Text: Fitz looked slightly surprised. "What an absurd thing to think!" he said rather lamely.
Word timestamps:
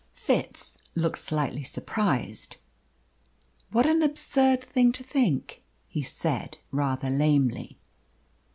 Fitz 0.15 0.79
looked 0.95 1.19
slightly 1.19 1.61
surprised. 1.63 2.57
"What 3.69 3.85
an 3.85 4.01
absurd 4.01 4.63
thing 4.63 4.91
to 4.93 5.03
think!" 5.03 5.61
he 5.87 6.01
said 6.01 6.57
rather 6.71 7.11
lamely. 7.11 7.77